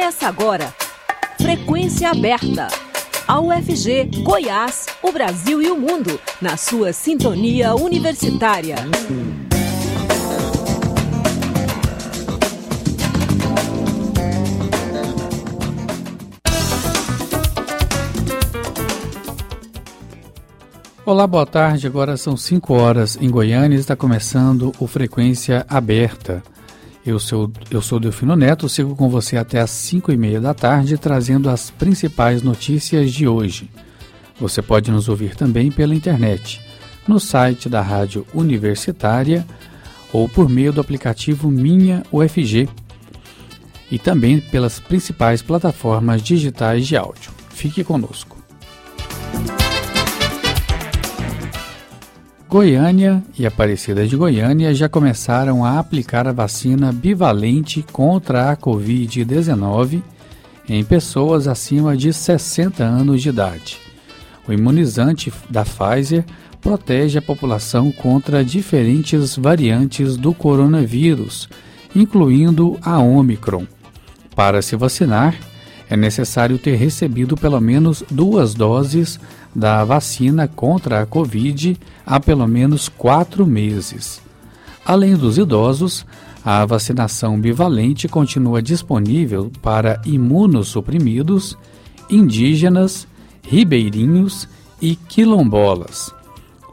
[0.00, 0.74] Começa agora.
[1.38, 2.68] Frequência aberta.
[3.28, 8.76] A UFG, Goiás, o Brasil e o mundo, na sua sintonia universitária.
[21.04, 21.86] Olá, boa tarde.
[21.86, 26.42] Agora são 5 horas em Goiânia e está começando o Frequência Aberta.
[27.04, 30.52] Eu sou, eu sou Delfino Neto, sigo com você até às 5 e meia da
[30.52, 33.70] tarde, trazendo as principais notícias de hoje.
[34.38, 36.60] Você pode nos ouvir também pela internet,
[37.08, 39.46] no site da Rádio Universitária
[40.12, 42.68] ou por meio do aplicativo Minha UFG
[43.90, 47.32] e também pelas principais plataformas digitais de áudio.
[47.50, 48.39] Fique conosco.
[52.50, 60.02] Goiânia e Aparecida de Goiânia já começaram a aplicar a vacina bivalente contra a Covid-19
[60.68, 63.78] em pessoas acima de 60 anos de idade.
[64.48, 66.24] O imunizante da Pfizer
[66.60, 71.48] protege a população contra diferentes variantes do coronavírus,
[71.94, 73.64] incluindo a Omicron.
[74.34, 75.36] Para se vacinar,
[75.88, 79.20] é necessário ter recebido pelo menos duas doses
[79.54, 84.20] da vacina contra a Covid há pelo menos quatro meses.
[84.84, 86.06] Além dos idosos,
[86.44, 91.56] a vacinação bivalente continua disponível para imunossuprimidos,
[92.08, 93.06] indígenas,
[93.42, 94.48] ribeirinhos
[94.80, 96.12] e quilombolas.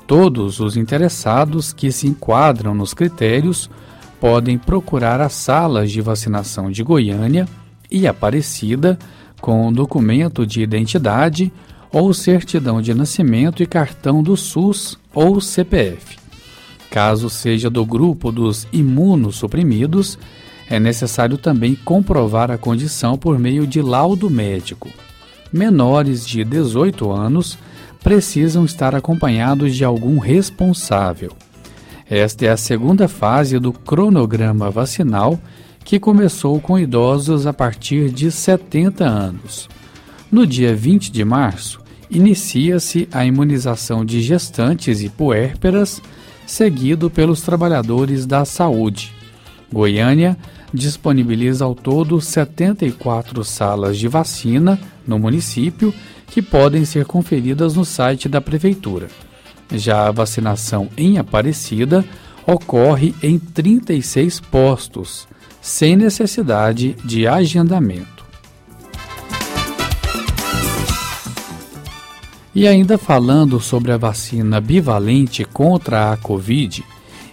[0.06, 3.70] Todos os interessados que se enquadram nos critérios
[4.22, 7.48] podem procurar as salas de vacinação de Goiânia
[7.92, 8.98] e Aparecida
[9.42, 11.52] com documento de identidade
[11.92, 16.18] ou certidão de nascimento e cartão do SUS ou CPF.
[16.90, 20.18] Caso seja do grupo dos imunossuprimidos,
[20.70, 24.90] é necessário também comprovar a condição por meio de laudo médico.
[25.52, 27.58] Menores de 18 anos
[28.04, 31.32] precisam estar acompanhados de algum responsável.
[32.10, 35.40] Esta é a segunda fase do cronograma vacinal
[35.84, 39.70] que começou com idosos a partir de 70 anos.
[40.30, 41.80] No dia 20 de março,
[42.10, 46.02] inicia-se a imunização de gestantes e puérperas,
[46.46, 49.14] seguido pelos trabalhadores da saúde.
[49.72, 50.38] Goiânia
[50.74, 54.78] disponibiliza ao todo 74 salas de vacina
[55.08, 55.94] no município
[56.28, 59.08] que podem ser conferidas no site da prefeitura.
[59.74, 62.04] Já a vacinação em Aparecida
[62.46, 65.26] ocorre em 36 postos,
[65.62, 68.17] sem necessidade de agendamento.
[72.58, 76.84] E ainda falando sobre a vacina bivalente contra a Covid,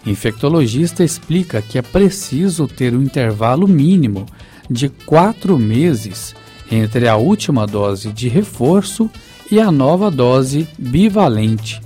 [0.05, 4.27] infectologista explica que é preciso ter um intervalo mínimo
[4.69, 6.35] de quatro meses
[6.71, 9.11] entre a última dose de reforço
[9.51, 11.81] e a nova dose bivalente.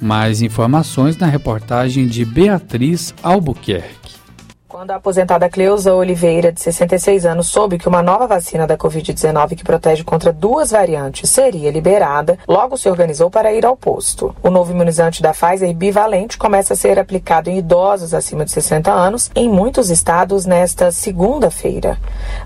[0.00, 4.13] Mais informações na reportagem de Beatriz Albuquerque.
[4.74, 9.54] Quando a aposentada Cleusa Oliveira, de 66 anos, soube que uma nova vacina da Covid-19
[9.54, 14.34] que protege contra duas variantes seria liberada, logo se organizou para ir ao posto.
[14.42, 18.90] O novo imunizante da Pfizer bivalente começa a ser aplicado em idosos acima de 60
[18.90, 21.96] anos em muitos estados nesta segunda-feira.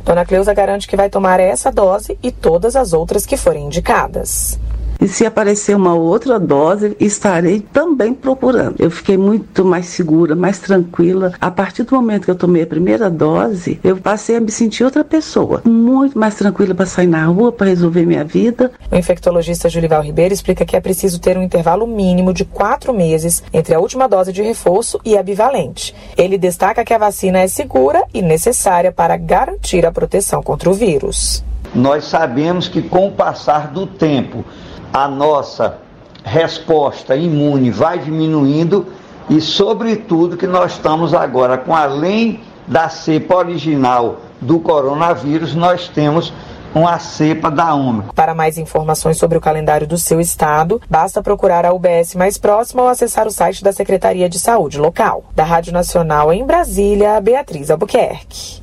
[0.04, 4.60] Dona Cleusa garante que vai tomar essa dose e todas as outras que forem indicadas.
[5.00, 8.74] E se aparecer uma outra dose, estarei também procurando.
[8.80, 11.32] Eu fiquei muito mais segura, mais tranquila.
[11.40, 14.82] A partir do momento que eu tomei a primeira dose, eu passei a me sentir
[14.82, 18.72] outra pessoa, muito mais tranquila para sair na rua, para resolver minha vida.
[18.90, 23.40] O infectologista Julival Ribeiro explica que é preciso ter um intervalo mínimo de quatro meses
[23.52, 25.94] entre a última dose de reforço e a bivalente.
[26.16, 30.74] Ele destaca que a vacina é segura e necessária para garantir a proteção contra o
[30.74, 31.44] vírus.
[31.74, 34.44] Nós sabemos que com o passar do tempo,
[34.92, 35.78] a nossa
[36.24, 38.86] resposta imune vai diminuindo
[39.28, 46.32] e, sobretudo, que nós estamos agora com além da cepa original do coronavírus, nós temos
[46.74, 48.12] uma cepa da Ômicron.
[48.14, 52.82] Para mais informações sobre o calendário do seu estado, basta procurar a UBS mais próxima
[52.82, 55.24] ou acessar o site da Secretaria de Saúde local.
[55.34, 58.62] Da Rádio Nacional em Brasília, Beatriz Albuquerque.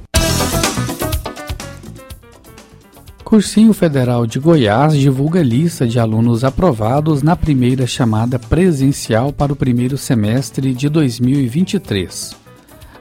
[3.36, 9.58] Cursinho Federal de Goiás divulga lista de alunos aprovados na primeira chamada presencial para o
[9.58, 12.34] primeiro semestre de 2023.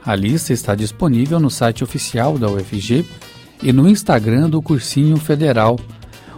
[0.04, 3.06] A lista está disponível no site oficial da UFG
[3.62, 5.78] e no Instagram do Cursinho Federal.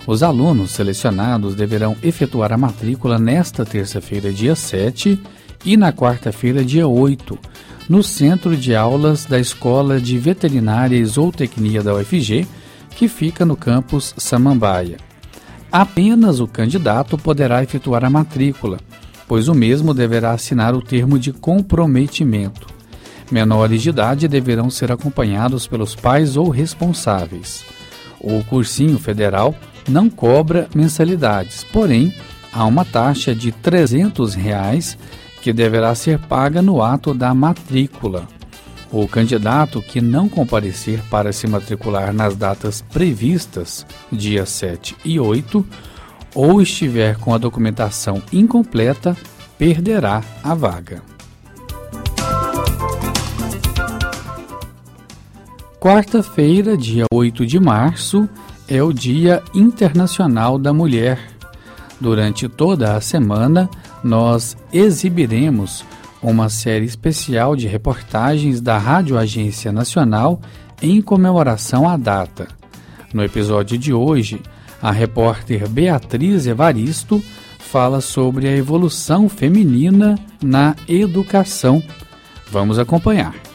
[0.07, 5.19] Os alunos selecionados deverão efetuar a matrícula nesta terça-feira, dia 7,
[5.65, 7.39] e na quarta-feira, dia 8,
[7.89, 12.47] no Centro de Aulas da Escola de Veterinária e Zootecnia da UFG
[12.97, 14.97] que fica no campus Samambaia.
[15.71, 18.79] Apenas o candidato poderá efetuar a matrícula,
[19.29, 22.67] pois o mesmo deverá assinar o termo de comprometimento.
[23.31, 27.65] Menores de idade deverão ser acompanhados pelos pais ou responsáveis.
[28.19, 29.55] O cursinho federal
[29.87, 32.15] não cobra mensalidades, porém
[32.51, 34.97] há uma taxa de 300 reais
[35.43, 38.27] que deverá ser paga no ato da matrícula.
[38.91, 45.67] O candidato que não comparecer para se matricular nas datas previstas, dia 7 e 8,
[46.35, 49.17] ou estiver com a documentação incompleta,
[49.59, 51.03] perderá a vaga.
[55.81, 58.29] Quarta-feira, dia 8 de março,
[58.69, 61.19] é o Dia Internacional da Mulher.
[62.01, 63.71] Durante toda a semana,
[64.03, 65.85] nós exibiremos
[66.31, 70.41] uma série especial de reportagens da Rádio Agência Nacional
[70.83, 72.49] em comemoração à data.
[73.15, 74.41] No episódio de hoje,
[74.83, 77.23] a repórter Beatriz Evaristo
[77.61, 81.81] fala sobre a evolução feminina na educação.
[82.51, 83.46] Vamos acompanhar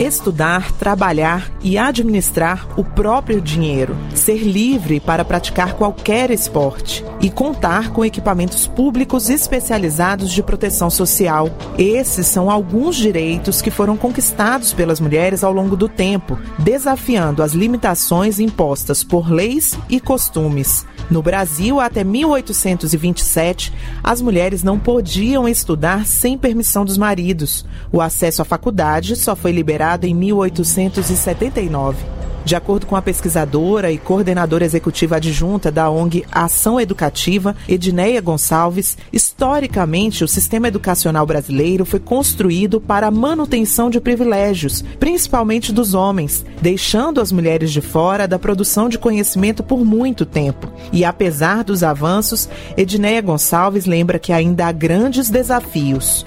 [0.00, 7.90] estudar, trabalhar e administrar o próprio dinheiro, ser livre para praticar qualquer esporte e contar
[7.90, 11.50] com equipamentos públicos especializados de proteção social.
[11.76, 17.52] Esses são alguns direitos que foram conquistados pelas mulheres ao longo do tempo, desafiando as
[17.52, 20.86] limitações impostas por leis e costumes.
[21.10, 27.66] No Brasil, até 1827, as mulheres não podiam estudar sem permissão dos maridos.
[27.92, 32.20] O acesso à faculdade só foi liberado em 1879.
[32.44, 38.96] De acordo com a pesquisadora e coordenadora executiva adjunta da ONG Ação Educativa, Edneia Gonçalves,
[39.12, 46.44] historicamente o sistema educacional brasileiro foi construído para a manutenção de privilégios, principalmente dos homens,
[46.62, 50.72] deixando as mulheres de fora da produção de conhecimento por muito tempo.
[50.92, 56.24] E apesar dos avanços, Edneia Gonçalves lembra que ainda há grandes desafios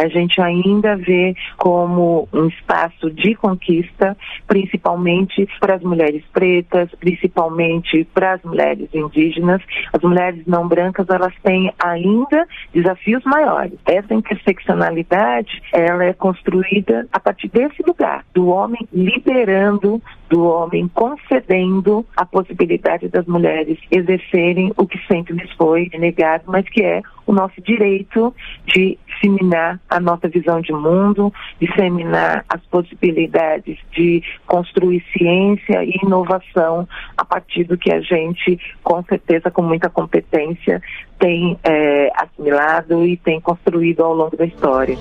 [0.00, 4.16] a gente ainda vê como um espaço de conquista,
[4.46, 9.60] principalmente para as mulheres pretas, principalmente para as mulheres indígenas.
[9.92, 13.78] As mulheres não brancas, elas têm ainda desafios maiores.
[13.84, 20.00] Essa interseccionalidade, ela é construída a partir desse lugar, do homem liberando,
[20.30, 26.66] do homem concedendo a possibilidade das mulheres exercerem o que sempre lhes foi negado, mas
[26.68, 28.34] que é o nosso direito
[28.66, 36.88] de disseminar a nossa visão de mundo, disseminar as possibilidades de construir ciência e inovação
[37.16, 40.82] a partir do que a gente, com certeza, com muita competência,
[41.20, 44.96] tem é, assimilado e tem construído ao longo da história.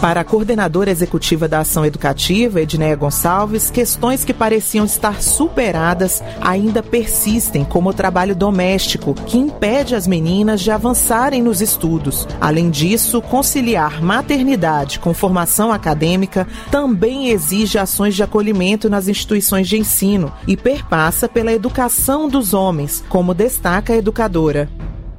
[0.00, 6.82] Para a coordenadora executiva da Ação Educativa, Edneia Gonçalves, questões que pareciam estar superadas ainda
[6.82, 12.28] persistem, como o trabalho doméstico, que impede as meninas de avançarem nos estudos.
[12.38, 19.78] Além disso, conciliar maternidade com formação acadêmica também exige ações de acolhimento nas instituições de
[19.78, 24.68] ensino e perpassa pela educação dos homens, como destaca a educadora.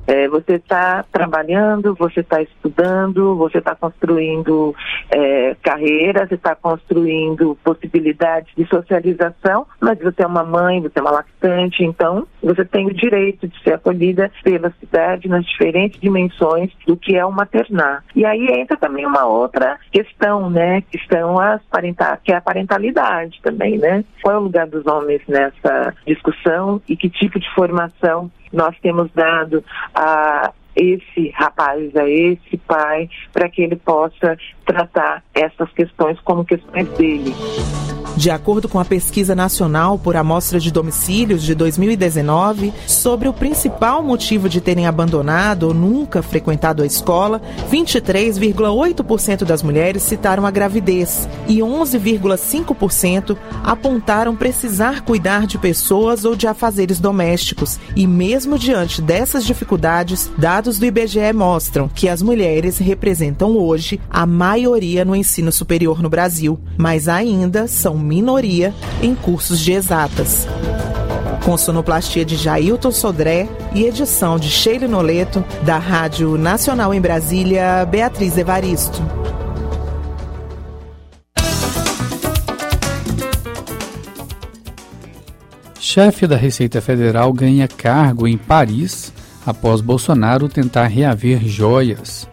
[0.07, 4.75] É, você está trabalhando, você está estudando, você está construindo
[5.09, 11.01] é, carreira, você está construindo possibilidades de socialização, mas você é uma mãe, você é
[11.01, 16.71] uma lactante, então você tem o direito de ser acolhida pela cidade nas diferentes dimensões
[16.85, 18.03] do que é o maternar.
[18.15, 22.41] E aí entra também uma outra questão, né, que são as parental, que é a
[22.41, 24.03] parentalidade também, né?
[24.21, 29.11] Qual é o lugar dos homens nessa discussão e que tipo de formação nós temos
[29.13, 36.43] dado a esse rapaz, a esse pai, para que ele possa tratar essas questões como
[36.43, 37.33] questões dele.
[38.17, 44.01] De acordo com a pesquisa nacional por amostra de domicílios de 2019, sobre o principal
[44.01, 51.27] motivo de terem abandonado ou nunca frequentado a escola, 23,8% das mulheres citaram a gravidez
[51.45, 57.77] e 11,5% apontaram precisar cuidar de pessoas ou de afazeres domésticos.
[57.97, 64.25] E mesmo diante dessas dificuldades, dados do IBGE mostram que as mulheres representam hoje a
[64.25, 70.47] maioria no ensino superior no Brasil, mas ainda são minoria em cursos de exatas.
[71.43, 77.85] Com sonoplastia de Jailton Sodré e edição de Sheila Noleto, da Rádio Nacional em Brasília,
[77.85, 79.01] Beatriz Evaristo.
[85.79, 89.13] Chefe da Receita Federal ganha cargo em Paris
[89.45, 92.27] após Bolsonaro tentar reaver joias.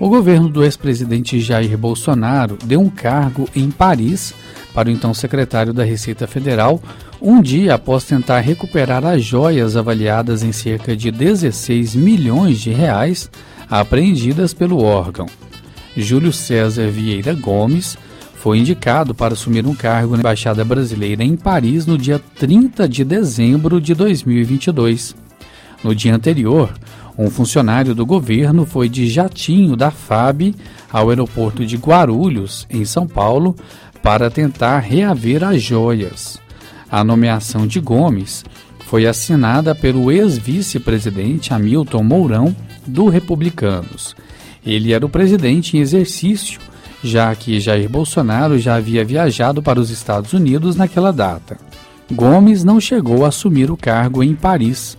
[0.00, 4.34] O governo do ex-presidente Jair Bolsonaro deu um cargo em Paris
[4.76, 6.82] para o então secretário da Receita Federal,
[7.18, 13.30] um dia após tentar recuperar as joias avaliadas em cerca de 16 milhões de reais
[13.70, 15.24] apreendidas pelo órgão.
[15.96, 17.96] Júlio César Vieira Gomes
[18.34, 23.02] foi indicado para assumir um cargo na Embaixada Brasileira em Paris no dia 30 de
[23.02, 25.16] dezembro de 2022.
[25.82, 26.70] No dia anterior,
[27.18, 30.54] um funcionário do governo foi de jatinho da FAB
[30.92, 33.56] ao aeroporto de Guarulhos, em São Paulo,
[34.02, 36.38] para tentar reaver as joias.
[36.90, 38.44] A nomeação de Gomes
[38.86, 44.14] foi assinada pelo ex-vice-presidente Hamilton Mourão, do Republicanos.
[44.64, 46.60] Ele era o presidente em exercício
[47.06, 51.56] já que Jair Bolsonaro já havia viajado para os Estados Unidos naquela data.
[52.10, 54.96] Gomes não chegou a assumir o cargo em Paris.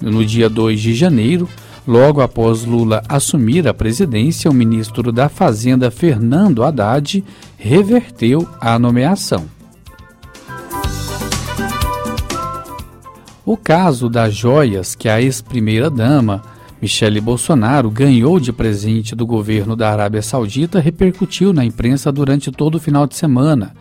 [0.00, 1.48] No dia 2 de janeiro,
[1.86, 7.24] logo após Lula assumir a presidência, o ministro da Fazenda Fernando Haddad
[7.56, 9.46] reverteu a nomeação.
[13.44, 16.42] O caso das joias que a ex-primeira-dama
[16.80, 22.74] Michele Bolsonaro ganhou de presente do governo da Arábia Saudita repercutiu na imprensa durante todo
[22.74, 23.74] o final de semana,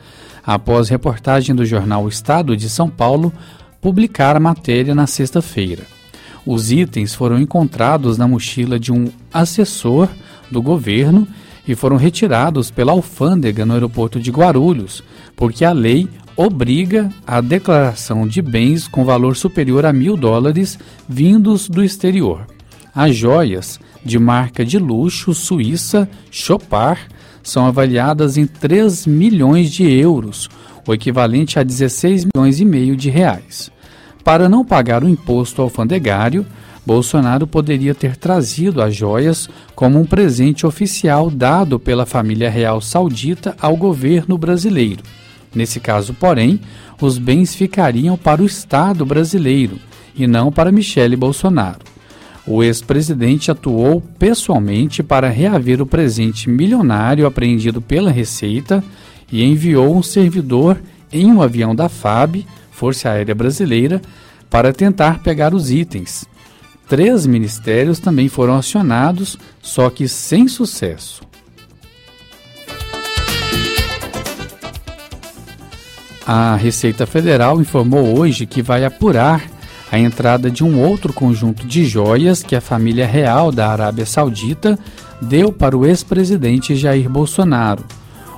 [0.46, 3.34] após reportagem do jornal Estado de São Paulo
[3.82, 5.84] publicar a matéria na sexta-feira.
[6.46, 10.08] Os itens foram encontrados na mochila de um assessor
[10.50, 11.28] do governo
[11.68, 15.04] e foram retirados pela alfândega no aeroporto de Guarulhos,
[15.36, 16.08] porque a lei
[16.38, 22.46] obriga a declaração de bens com valor superior a mil dólares vindos do exterior.
[22.94, 27.02] As joias, de marca de luxo suíça Chopard,
[27.42, 30.50] são avaliadas em 3 milhões de euros,
[30.88, 33.72] o equivalente a 16 milhões e meio de reais.
[34.24, 36.46] Para não pagar o imposto alfandegário,
[36.86, 43.56] Bolsonaro poderia ter trazido as joias como um presente oficial dado pela família real saudita
[43.60, 45.04] ao governo brasileiro.
[45.54, 46.60] Nesse caso, porém,
[47.02, 49.80] os bens ficariam para o Estado brasileiro
[50.16, 51.80] e não para Michele Bolsonaro.
[52.46, 58.84] O ex-presidente atuou pessoalmente para reaver o presente milionário apreendido pela Receita
[59.32, 60.80] e enviou um servidor
[61.12, 64.00] em um avião da FAB, Força Aérea Brasileira,
[64.50, 66.26] para tentar pegar os itens.
[66.88, 71.24] Três ministérios também foram acionados, só que sem sucesso.
[76.28, 79.44] A Receita Federal informou hoje que vai apurar
[79.92, 84.78] a entrada de um outro conjunto de joias que a família real da Arábia Saudita
[85.22, 87.84] deu para o ex-presidente Jair Bolsonaro.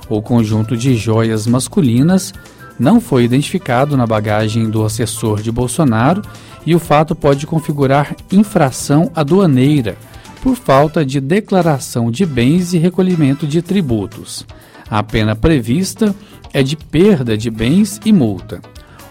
[0.08, 2.32] O conjunto de joias masculinas
[2.78, 6.22] não foi identificado na bagagem do assessor de Bolsonaro
[6.64, 9.96] e o fato pode configurar infração aduaneira
[10.42, 14.46] por falta de declaração de bens e recolhimento de tributos.
[14.90, 16.14] A pena prevista
[16.52, 18.60] é de perda de bens e multa.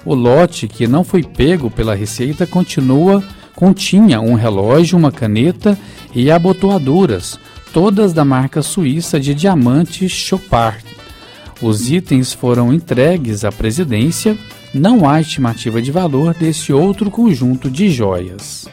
[0.05, 3.23] O lote que não foi pego pela Receita continua
[3.55, 5.77] continha um relógio, uma caneta
[6.13, 7.39] e abotoaduras,
[7.73, 10.96] todas da marca suíça de diamantes Chopard.
[11.61, 14.37] Os itens foram entregues à presidência.
[14.73, 18.67] Não há estimativa de valor desse outro conjunto de joias.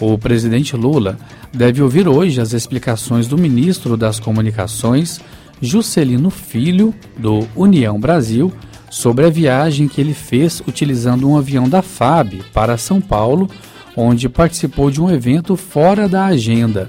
[0.00, 1.16] O presidente Lula
[1.52, 5.20] deve ouvir hoje as explicações do ministro das Comunicações,
[5.62, 8.52] Juscelino Filho, do União Brasil,
[8.90, 13.48] sobre a viagem que ele fez utilizando um avião da FAB para São Paulo,
[13.96, 16.88] onde participou de um evento fora da agenda.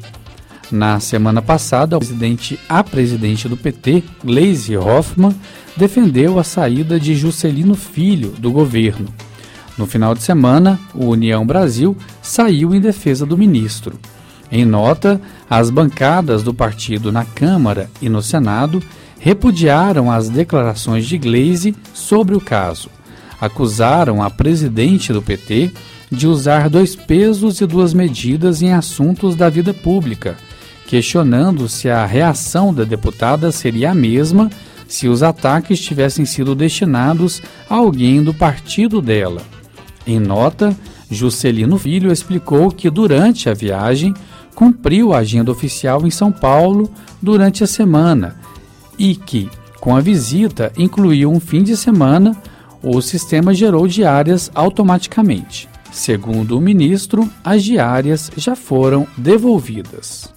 [0.71, 5.35] Na semana passada, presidente, a presidente do PT, Gleisi Hoffmann,
[5.77, 9.07] defendeu a saída de Juscelino Filho do governo.
[9.77, 13.99] No final de semana, o União Brasil saiu em defesa do ministro.
[14.51, 15.19] Em nota,
[15.49, 18.81] as bancadas do partido na Câmara e no Senado
[19.19, 22.89] repudiaram as declarações de Gleisi sobre o caso.
[23.39, 25.71] Acusaram a presidente do PT
[26.11, 30.37] de usar dois pesos e duas medidas em assuntos da vida pública,
[30.87, 34.49] questionando se a reação da deputada seria a mesma
[34.87, 39.41] se os ataques tivessem sido destinados a alguém do partido dela.
[40.05, 40.75] Em nota,
[41.09, 44.13] Juscelino Filho explicou que durante a viagem
[44.53, 46.89] cumpriu a agenda oficial em São Paulo
[47.21, 48.35] durante a semana
[48.97, 49.49] e que,
[49.79, 52.35] com a visita, incluiu um fim de semana,
[52.81, 55.67] o sistema gerou diárias automaticamente.
[55.91, 60.34] Segundo o ministro, as diárias já foram devolvidas.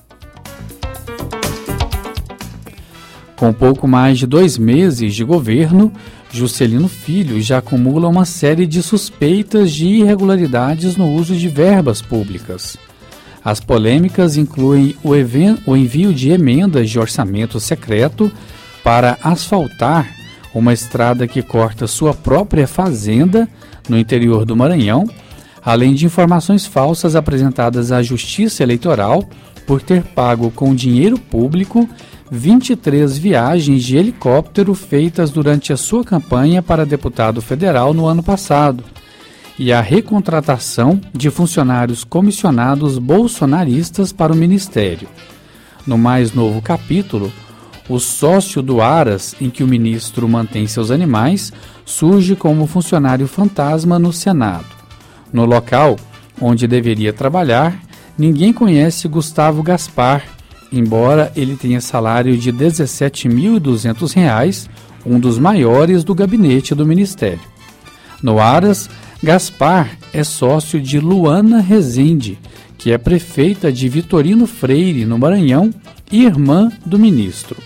[3.38, 5.92] Com pouco mais de dois meses de governo,
[6.28, 12.76] Juscelino Filho já acumula uma série de suspeitas de irregularidades no uso de verbas públicas.
[13.44, 15.10] As polêmicas incluem o,
[15.70, 18.30] o envio de emendas de orçamento secreto
[18.82, 20.12] para asfaltar
[20.52, 23.48] uma estrada que corta sua própria fazenda
[23.88, 25.08] no interior do Maranhão,
[25.64, 29.22] além de informações falsas apresentadas à Justiça Eleitoral
[29.64, 31.88] por ter pago com dinheiro público
[32.30, 38.84] 23 viagens de helicóptero feitas durante a sua campanha para deputado federal no ano passado
[39.58, 45.08] e a recontratação de funcionários comissionados bolsonaristas para o ministério.
[45.86, 47.32] No mais novo capítulo,
[47.88, 51.52] o sócio do Aras, em que o ministro mantém seus animais,
[51.84, 54.66] surge como funcionário fantasma no Senado.
[55.32, 55.96] No local
[56.40, 57.80] onde deveria trabalhar,
[58.16, 60.22] ninguém conhece Gustavo Gaspar,
[60.72, 64.68] embora ele tenha salário de R$ 17.200,
[65.04, 67.40] um dos maiores do gabinete do ministério.
[68.22, 68.88] No Aras,
[69.22, 72.38] Gaspar é sócio de Luana Rezende,
[72.76, 75.72] que é prefeita de Vitorino Freire, no Maranhão,
[76.10, 77.56] e irmã do ministro.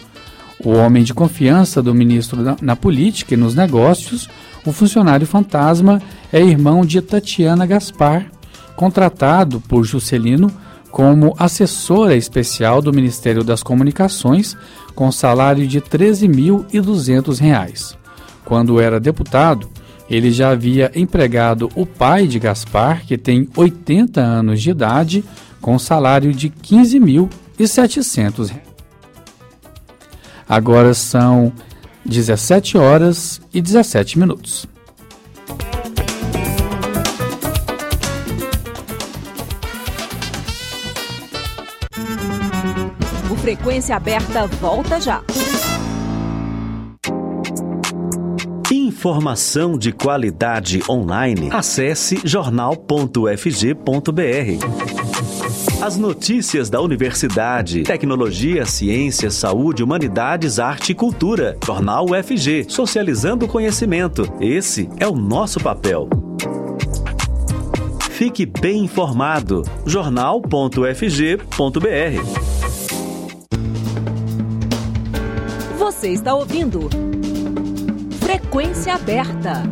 [0.64, 4.28] O homem de confiança do ministro na, na política e nos negócios,
[4.64, 6.00] o funcionário fantasma
[6.32, 8.26] é irmão de Tatiana Gaspar,
[8.76, 10.50] contratado por Juscelino
[10.92, 14.54] como assessora especial do Ministério das Comunicações,
[14.94, 17.96] com salário de R$ 13.200.
[18.44, 19.70] Quando era deputado,
[20.08, 25.24] ele já havia empregado o pai de Gaspar, que tem 80 anos de idade,
[25.62, 28.52] com salário de R$ 15.700.
[30.46, 31.50] Agora são
[32.04, 34.66] 17 horas e 17 minutos.
[43.62, 45.22] Frequência Aberta volta já.
[48.72, 51.48] Informação de qualidade online.
[51.52, 53.30] Acesse jornal.fg.br.
[55.80, 61.56] As notícias da universidade, tecnologia, ciência, saúde, humanidades, arte e cultura.
[61.64, 64.28] Jornal UFG, socializando o conhecimento.
[64.40, 66.08] Esse é o nosso papel.
[68.10, 69.62] Fique bem informado.
[69.86, 72.51] jornal.fg.br.
[76.02, 76.90] Você está ouvindo
[78.18, 79.62] Frequência Aberta.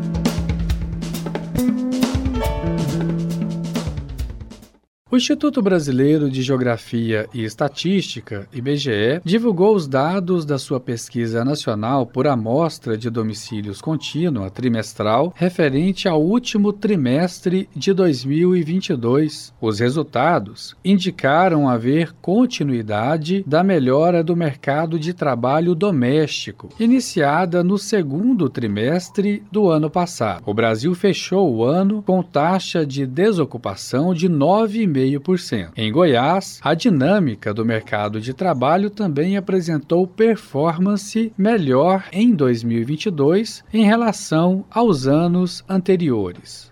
[5.12, 12.06] O Instituto Brasileiro de Geografia e Estatística, IBGE, divulgou os dados da sua pesquisa nacional
[12.06, 19.52] por amostra de domicílios contínua trimestral referente ao último trimestre de 2022.
[19.60, 28.48] Os resultados indicaram haver continuidade da melhora do mercado de trabalho doméstico, iniciada no segundo
[28.48, 30.44] trimestre do ano passado.
[30.46, 35.70] O Brasil fechou o ano com taxa de desocupação de 9,5 0,5%.
[35.76, 43.84] Em Goiás, a dinâmica do mercado de trabalho também apresentou performance melhor em 2022 em
[43.84, 46.70] relação aos anos anteriores.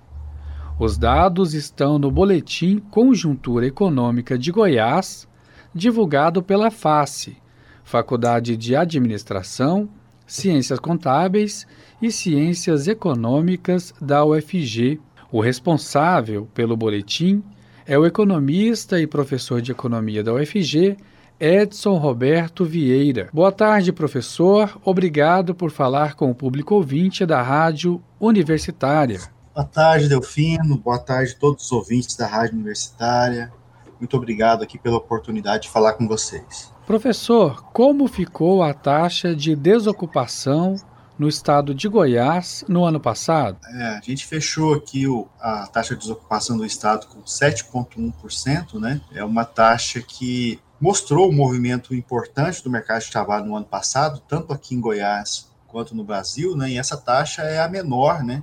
[0.78, 5.26] Os dados estão no Boletim Conjuntura Econômica de Goiás,
[5.74, 7.36] divulgado pela FACE,
[7.82, 9.88] Faculdade de Administração,
[10.26, 11.66] Ciências Contábeis
[12.00, 15.00] e Ciências Econômicas da UFG.
[15.32, 17.42] O responsável pelo boletim
[17.88, 20.98] é o economista e professor de economia da UFG,
[21.40, 23.31] Edson Roberto Vieira.
[23.33, 24.79] Boa tarde, professor.
[24.85, 29.20] Obrigado por falar com o público ouvinte da Rádio Universitária.
[29.55, 30.77] Boa tarde, Delfino.
[30.77, 33.51] Boa tarde a todos os ouvintes da Rádio Universitária.
[33.98, 36.70] Muito obrigado aqui pela oportunidade de falar com vocês.
[36.87, 40.77] Professor, como ficou a taxa de desocupação
[41.18, 43.59] no estado de Goiás no ano passado?
[43.66, 49.00] É, a gente fechou aqui o, a taxa de desocupação do estado com 7,1%, né?
[49.12, 54.22] É uma taxa que mostrou um movimento importante do mercado de trabalho no ano passado,
[54.28, 56.70] tanto aqui em Goiás quanto no Brasil, né?
[56.70, 58.42] E essa taxa é a menor, né?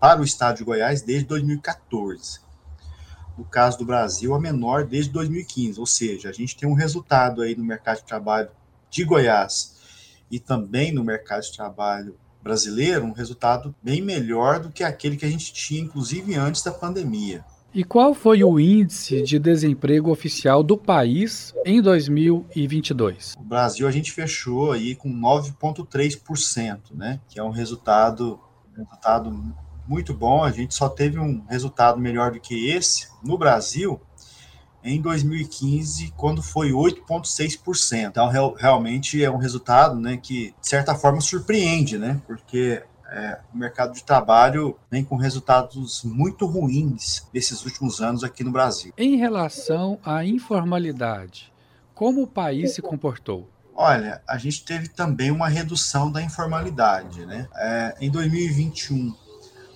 [0.00, 2.40] Para o estado de Goiás desde 2014.
[3.38, 7.42] No caso do Brasil, a menor desde 2015, ou seja, a gente tem um resultado
[7.42, 8.48] aí no mercado de trabalho
[8.90, 9.75] de Goiás
[10.30, 15.26] e também no mercado de trabalho brasileiro um resultado bem melhor do que aquele que
[15.26, 17.44] a gente tinha, inclusive antes da pandemia.
[17.74, 23.34] E qual foi o índice de desemprego oficial do país em 2022?
[23.36, 27.20] O Brasil a gente fechou aí com 9,3%, né?
[27.28, 28.40] Que é um resultado,
[28.72, 29.54] um resultado
[29.86, 30.42] muito bom.
[30.42, 34.00] A gente só teve um resultado melhor do que esse no Brasil
[34.86, 38.08] em 2015, quando foi 8,6%.
[38.08, 42.20] Então, real, realmente é um resultado né, que, de certa forma, surpreende, né?
[42.24, 48.44] Porque é, o mercado de trabalho vem com resultados muito ruins nesses últimos anos aqui
[48.44, 48.92] no Brasil.
[48.96, 51.52] Em relação à informalidade,
[51.92, 53.48] como o país se comportou?
[53.74, 57.48] Olha, a gente teve também uma redução da informalidade, né?
[57.56, 59.14] É, em 2021,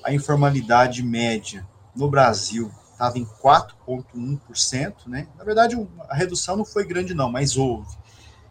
[0.05, 2.71] a informalidade média no Brasil
[3.01, 5.27] estava em 4,1%, né?
[5.39, 5.75] Na verdade,
[6.09, 7.97] a redução não foi grande não, mas houve.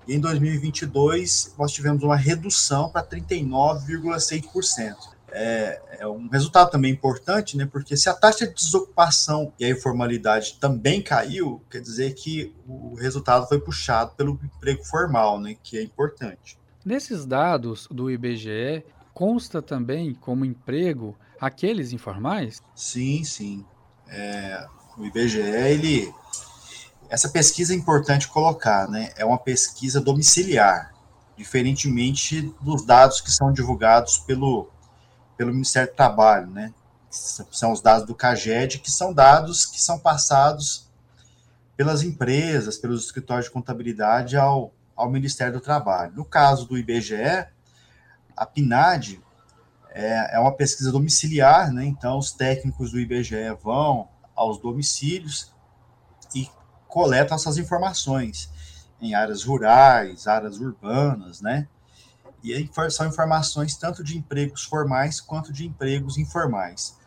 [0.08, 4.96] E em 2022, nós tivemos uma redução para 39,6%.
[5.32, 7.70] É, é, um resultado também importante, né?
[7.72, 12.96] Porque se a taxa de desocupação e a informalidade também caiu, quer dizer que o
[12.96, 15.56] resultado foi puxado pelo emprego formal, né?
[15.62, 16.58] Que é importante.
[16.84, 18.84] Nesses dados do IBGE,
[19.14, 22.64] consta também como emprego aqueles informais?
[22.74, 23.64] Sim, sim.
[24.10, 24.68] É,
[24.98, 26.14] o IBGE, ele
[27.10, 29.12] essa pesquisa é importante colocar, né?
[29.16, 30.94] É uma pesquisa domiciliar,
[31.36, 34.70] diferentemente dos dados que são divulgados pelo,
[35.36, 36.72] pelo Ministério do Trabalho, né?
[37.10, 40.88] São os dados do CAGED, que são dados que são passados
[41.76, 46.14] pelas empresas, pelos escritórios de contabilidade ao, ao Ministério do Trabalho.
[46.14, 47.48] No caso do IBGE,
[48.38, 49.20] a PNAD
[49.92, 51.86] é, é uma pesquisa domiciliar, né?
[51.86, 55.52] Então, os técnicos do IBGE vão aos domicílios
[56.34, 56.48] e
[56.88, 58.50] coletam essas informações
[59.02, 61.68] em áreas rurais, áreas urbanas, né?
[62.44, 66.98] E aí são informações tanto de empregos formais quanto de empregos informais.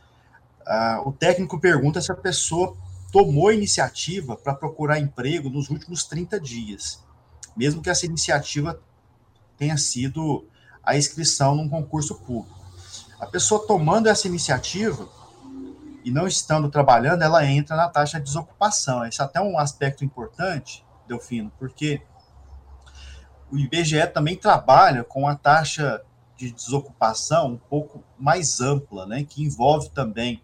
[0.66, 2.76] Ah, o técnico pergunta se a pessoa
[3.10, 7.02] tomou iniciativa para procurar emprego nos últimos 30 dias,
[7.56, 8.80] mesmo que essa iniciativa
[9.56, 10.46] tenha sido
[10.82, 12.61] a inscrição num concurso público.
[13.22, 15.08] A pessoa tomando essa iniciativa,
[16.04, 19.06] e não estando trabalhando, ela entra na taxa de desocupação.
[19.06, 22.02] Esse é até um aspecto importante, Delfino, porque
[23.48, 26.02] o IBGE também trabalha com a taxa
[26.36, 30.42] de desocupação um pouco mais ampla, né, que envolve também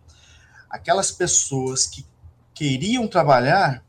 [0.70, 2.06] aquelas pessoas que
[2.54, 3.82] queriam trabalhar,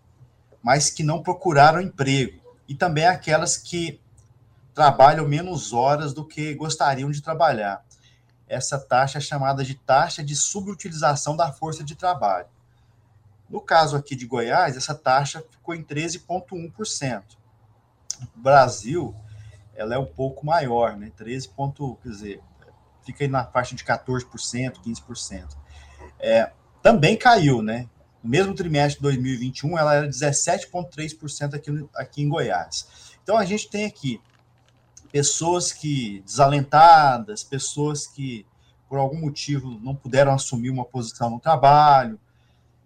[0.64, 4.02] mas que não procuraram emprego, e também aquelas que
[4.74, 7.88] trabalham menos horas do que gostariam de trabalhar
[8.50, 12.48] essa taxa é chamada de taxa de subutilização da força de trabalho.
[13.48, 17.24] No caso aqui de Goiás, essa taxa ficou em 13,1%.
[18.20, 19.16] No Brasil,
[19.76, 21.12] ela é um pouco maior, né?
[21.16, 21.50] 13,
[22.02, 22.42] quer dizer,
[23.06, 24.26] fica aí na faixa de 14%,
[24.84, 25.58] 15%.
[26.20, 27.88] É, também caiu, né?
[28.22, 33.16] No mesmo trimestre de 2021, ela era 17,3% aqui, aqui em Goiás.
[33.24, 34.20] Então, a gente tem aqui
[35.12, 38.46] pessoas que desalentadas, pessoas que
[38.88, 42.20] por algum motivo não puderam assumir uma posição no trabalho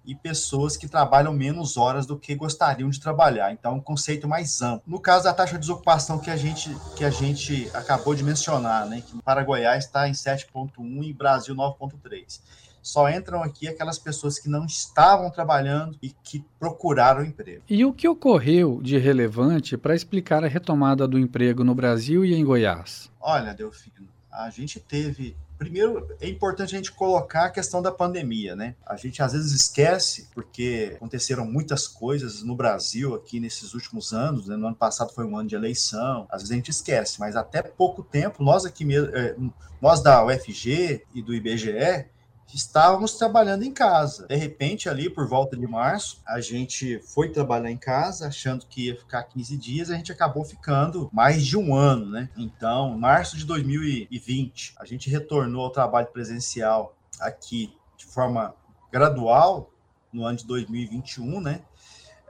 [0.06, 3.54] e pessoas que trabalham menos horas do que gostariam de trabalhar.
[3.54, 4.84] Então, um conceito mais amplo.
[4.86, 8.86] No caso da taxa de desocupação que a gente que a gente acabou de mencionar,
[8.86, 12.42] né, que para Goiás está em 7.1 e Brasil 9.3
[12.84, 17.63] só entram aqui aquelas pessoas que não estavam trabalhando e que procuraram emprego.
[17.69, 22.36] E o que ocorreu de relevante para explicar a retomada do emprego no Brasil e
[22.36, 23.10] em Goiás?
[23.19, 28.56] Olha, Delfino, a gente teve primeiro é importante a gente colocar a questão da pandemia,
[28.56, 28.76] né?
[28.86, 34.48] A gente às vezes esquece, porque aconteceram muitas coisas no Brasil aqui nesses últimos anos,
[34.48, 34.58] né?
[34.58, 37.62] No ano passado foi um ano de eleição, às vezes a gente esquece, mas até
[37.62, 39.36] pouco tempo, nós aqui mesmo, é,
[39.82, 42.06] nós da UFG e do IBGE,
[42.54, 44.28] estávamos trabalhando em casa.
[44.28, 48.88] De repente, ali por volta de março, a gente foi trabalhar em casa, achando que
[48.88, 52.30] ia ficar 15 dias, a gente acabou ficando mais de um ano, né?
[52.38, 58.54] Então, março de 2020, a gente retornou ao trabalho presencial aqui de forma
[58.92, 59.72] gradual
[60.12, 61.62] no ano de 2021, né?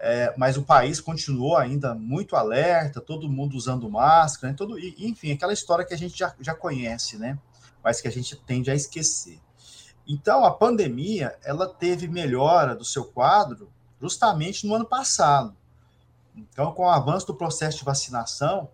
[0.06, 4.58] É, mas o país continuou ainda muito alerta, todo mundo usando máscara, né?
[4.58, 7.40] todo, enfim, aquela história que a gente já, já conhece, né?
[7.82, 9.40] Mas que a gente tende a esquecer.
[10.08, 15.56] Então, a pandemia, ela teve melhora do seu quadro justamente no ano passado.
[16.36, 18.70] Então, com o avanço do processo de vacinação,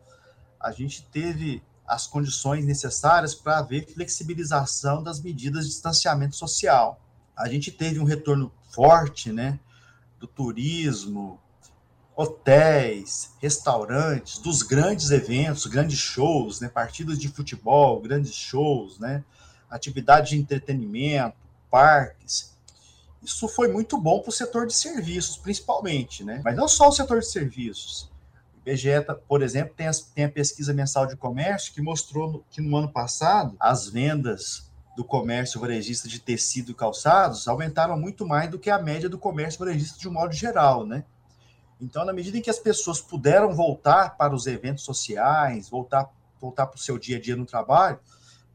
[0.60, 7.00] a gente teve as condições necessárias para haver flexibilização das medidas de distanciamento social.
[7.36, 9.60] A gente teve um retorno forte, né,
[10.20, 11.40] do turismo,
[12.16, 19.24] hotéis, restaurantes, dos grandes eventos, grandes shows, né, partidas de futebol, grandes shows, né,
[19.70, 21.38] atividade de entretenimento,
[21.70, 22.58] parques.
[23.22, 26.42] Isso foi muito bom para o setor de serviços, principalmente, né?
[26.44, 28.10] Mas não só o setor de serviços.
[28.56, 28.90] O IBGE,
[29.28, 32.92] por exemplo, tem, as, tem a pesquisa mensal de comércio que mostrou que no ano
[32.92, 38.70] passado as vendas do comércio varejista de tecido e calçados aumentaram muito mais do que
[38.70, 41.04] a média do comércio varejista de um modo geral, né?
[41.80, 46.68] Então, na medida em que as pessoas puderam voltar para os eventos sociais, voltar, voltar
[46.68, 48.00] para o seu dia a dia no trabalho,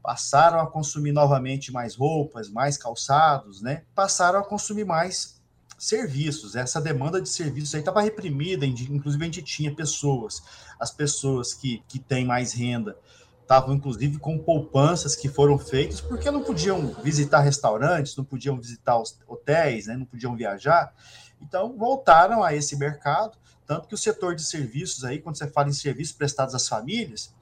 [0.05, 3.81] passaram a consumir novamente mais roupas, mais calçados, né?
[3.95, 5.41] Passaram a consumir mais
[5.79, 6.55] serviços.
[6.55, 10.43] Essa demanda de serviços aí estava reprimida, inclusive a gente tinha pessoas,
[10.79, 12.95] as pessoas que, que têm mais renda,
[13.41, 19.01] estavam inclusive com poupanças que foram feitas porque não podiam visitar restaurantes, não podiam visitar
[19.27, 19.97] hotéis, né?
[19.97, 20.93] não podiam viajar.
[21.41, 25.69] Então voltaram a esse mercado, tanto que o setor de serviços aí, quando você fala
[25.69, 27.33] em serviços prestados às famílias,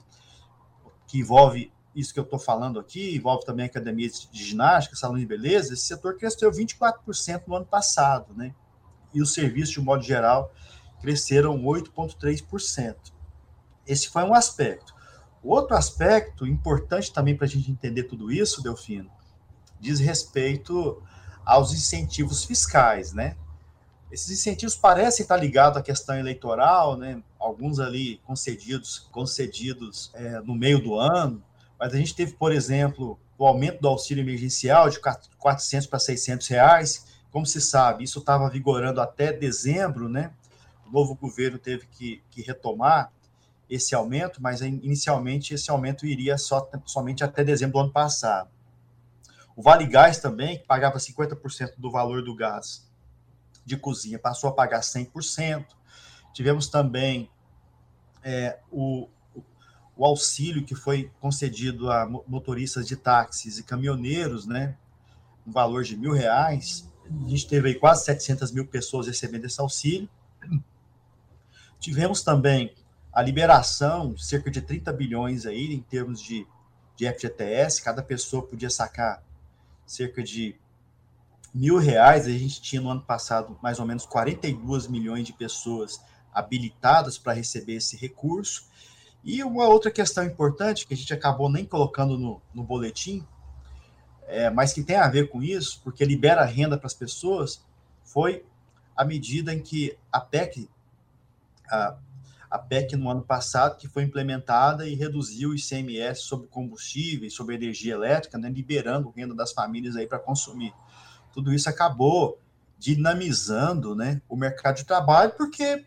[1.07, 5.25] que envolve isso que eu estou falando aqui, envolve também academia de ginástica, salão de
[5.25, 8.53] beleza, esse setor cresceu 24% no ano passado, né?
[9.13, 10.51] E os serviços, de um modo geral,
[11.01, 12.95] cresceram 8,3%.
[13.85, 14.93] Esse foi um aspecto.
[15.43, 19.11] Outro aspecto importante também para a gente entender tudo isso, Delfino,
[19.79, 21.03] diz respeito
[21.45, 23.35] aos incentivos fiscais, né?
[24.09, 27.21] Esses incentivos parecem estar ligados à questão eleitoral, né?
[27.37, 31.43] Alguns ali concedidos, concedidos é, no meio do ano,
[31.79, 36.47] mas a gente teve, por exemplo, o aumento do auxílio emergencial de 400 para 600
[36.47, 37.05] reais.
[37.31, 40.31] Como se sabe, isso estava vigorando até dezembro, né?
[40.87, 43.11] O novo governo teve que, que retomar
[43.69, 48.49] esse aumento, mas inicialmente esse aumento iria só, somente até dezembro do ano passado.
[49.55, 52.87] O Vale Gás também, que pagava 50% do valor do gás
[53.65, 55.65] de cozinha, passou a pagar 100%.
[56.33, 57.29] Tivemos também
[58.23, 59.07] é, o,
[59.95, 64.75] o auxílio que foi concedido a motoristas de táxis e caminhoneiros, né,
[65.45, 66.89] no valor de mil reais.
[67.05, 70.09] A gente teve aí quase 700 mil pessoas recebendo esse auxílio.
[71.79, 72.73] Tivemos também
[73.11, 76.47] a liberação cerca de 30 bilhões aí em termos de,
[76.95, 79.23] de FGTS, cada pessoa podia sacar
[79.85, 80.55] cerca de
[81.53, 82.25] mil reais.
[82.25, 86.01] A gente tinha no ano passado mais ou menos 42 milhões de pessoas
[86.33, 88.67] habilitadas para receber esse recurso.
[89.23, 93.25] E uma outra questão importante que a gente acabou nem colocando no, no boletim,
[94.27, 97.63] é, mas que tem a ver com isso, porque libera renda para as pessoas,
[98.03, 98.45] foi
[98.95, 100.69] a medida em que a PEC,
[101.69, 101.95] a,
[102.49, 107.55] a PEC no ano passado, que foi implementada e reduziu o ICMS sobre combustíveis, sobre
[107.55, 110.73] energia elétrica, né, liberando renda das famílias aí para consumir.
[111.31, 112.39] Tudo isso acabou
[112.77, 115.85] dinamizando né, o mercado de trabalho, porque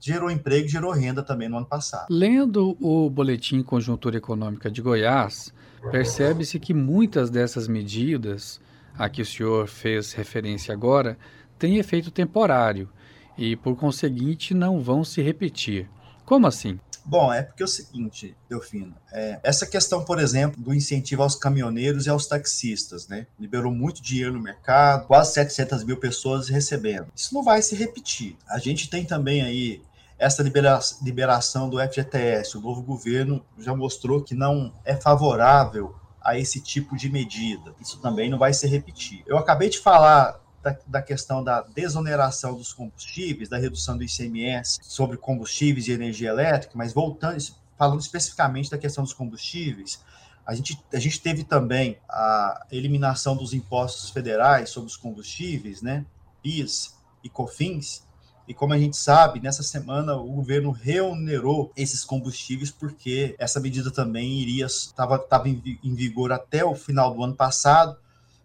[0.00, 2.06] gerou emprego, gerou renda também no ano passado.
[2.10, 5.52] Lendo o Boletim Conjuntura Econômica de Goiás,
[5.90, 8.60] percebe-se que muitas dessas medidas
[8.98, 11.18] a que o senhor fez referência agora
[11.58, 12.88] têm efeito temporário
[13.36, 15.88] e, por conseguinte, não vão se repetir.
[16.24, 16.78] Como assim?
[17.06, 21.36] Bom, é porque é o seguinte, Delfino, é, essa questão, por exemplo, do incentivo aos
[21.36, 23.28] caminhoneiros e aos taxistas, né?
[23.38, 27.06] Liberou muito dinheiro no mercado, quase 700 mil pessoas recebendo.
[27.14, 28.36] Isso não vai se repetir.
[28.48, 29.80] A gente tem também aí
[30.18, 32.56] essa libera liberação do FGTS.
[32.56, 37.72] O novo governo já mostrou que não é favorável a esse tipo de medida.
[37.80, 39.22] Isso também não vai se repetir.
[39.26, 44.80] Eu acabei de falar da, da, questão da desoneração dos combustíveis, da redução do ICMS
[44.82, 47.38] sobre combustíveis e energia elétrica, mas voltando,
[47.78, 50.02] falando especificamente da questão dos combustíveis,
[50.44, 56.04] a gente, a gente teve também a eliminação dos impostos federais sobre os combustíveis, né,
[56.42, 58.04] PIS e COFINS,
[58.48, 63.90] e como a gente sabe, nessa semana o governo reonerou esses combustíveis porque essa medida
[63.90, 67.96] também iria estava em, vigor até o final do ano passado,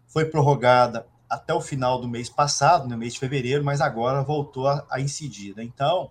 [0.08, 4.68] foi prorrogada até o final do mês passado, no mês de fevereiro, mas agora voltou
[4.68, 5.56] a, a incidir.
[5.56, 5.64] Né?
[5.64, 6.10] Então,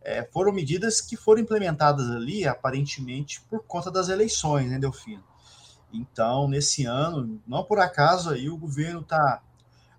[0.00, 5.22] é, foram medidas que foram implementadas ali, aparentemente, por conta das eleições, né, Delfino?
[5.92, 9.40] Então, nesse ano, não por acaso aí o governo está.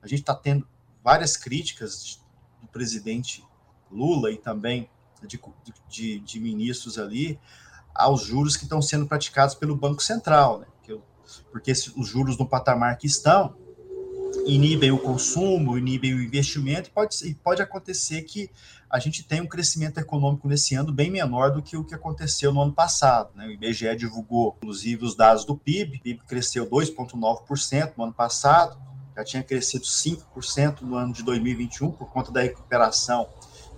[0.02, 0.68] A gente está tendo
[1.02, 2.20] várias críticas
[2.62, 3.46] do presidente
[3.90, 4.90] Lula e também
[5.26, 5.40] de,
[5.88, 7.40] de, de ministros ali
[7.96, 10.68] aos juros que estão sendo praticados pelo Banco Central, né?
[11.50, 13.56] Porque os juros no patamar que estão
[14.46, 18.50] inibem o consumo, inibem o investimento, e pode, pode acontecer que
[18.90, 22.54] a gente tenha um crescimento econômico nesse ano bem menor do que o que aconteceu
[22.54, 23.32] no ano passado.
[23.36, 23.48] Né?
[23.48, 28.78] O IBGE divulgou, inclusive, os dados do PIB, o PIB cresceu 2,9% no ano passado,
[29.16, 33.28] já tinha crescido 5% no ano de 2021, por conta da recuperação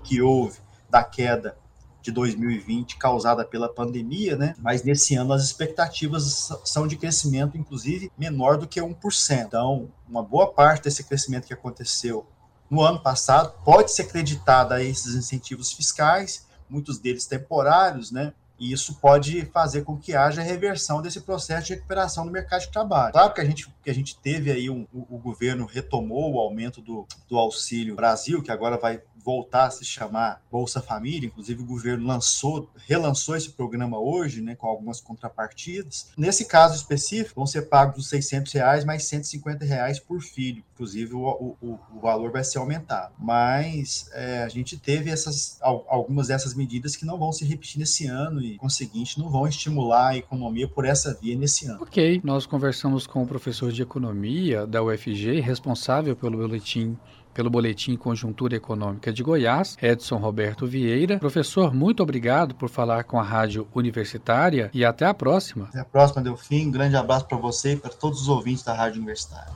[0.03, 1.57] que houve da queda
[2.05, 4.53] de 2020 causada pela pandemia, né?
[4.59, 9.45] Mas nesse ano as expectativas são de crescimento, inclusive, menor do que 1%.
[9.47, 12.25] Então, uma boa parte desse crescimento que aconteceu
[12.69, 18.33] no ano passado pode ser acreditada a esses incentivos fiscais, muitos deles temporários, né?
[18.59, 22.71] E isso pode fazer com que haja reversão desse processo de recuperação do mercado de
[22.71, 23.13] trabalho.
[23.13, 26.39] Claro que a gente, que a gente teve aí, um, o, o governo retomou o
[26.39, 31.63] aumento do, do Auxílio Brasil, que agora vai voltar a se chamar Bolsa Família, inclusive
[31.63, 36.11] o governo lançou, relançou esse programa hoje, né, com algumas contrapartidas.
[36.15, 41.15] Nesse caso específico, vão ser pagos os 600 reais mais 150 reais por filho, inclusive
[41.15, 43.15] o, o, o valor vai ser aumentado.
[43.17, 48.05] Mas é, a gente teve essas, algumas dessas medidas que não vão se repetir nesse
[48.05, 51.81] ano e, conseguinte, não vão estimular a economia por essa via nesse ano.
[51.81, 56.97] Ok, nós conversamos com o professor de economia da UFG, responsável pelo boletim
[57.35, 61.19] pelo Boletim Conjuntura Econômica de Goiás, Edson Roberto Vieira.
[61.19, 65.65] Professor, muito obrigado por falar com a Rádio Universitária e até a próxima.
[65.65, 66.67] Até a próxima, Delfim.
[66.67, 69.53] Um grande abraço para você e para todos os ouvintes da Rádio Universitária.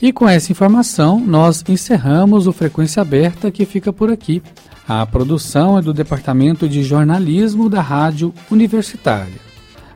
[0.00, 4.40] E com essa informação, nós encerramos o Frequência Aberta que fica por aqui.
[4.86, 9.53] A produção é do Departamento de Jornalismo da Rádio Universitária.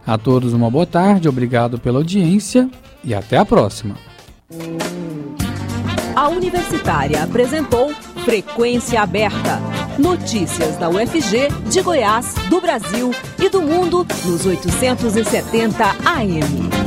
[0.08, 2.70] A todos uma boa tarde, obrigado pela audiência
[3.04, 3.94] e até a próxima.
[6.16, 7.92] A Universitária apresentou
[8.24, 9.60] Frequência Aberta.
[9.98, 16.77] Notícias da UFG, de Goiás, do Brasil e do mundo nos 870 AM.